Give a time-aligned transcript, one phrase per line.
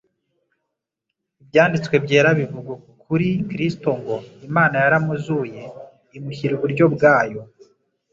[1.41, 2.71] Ibyanditswe Byera bivuga
[3.03, 4.15] kuri Kristo ngo:
[4.47, 5.61] "Imana yaramuzuye
[6.17, 7.41] imushyira iburyo bwayo,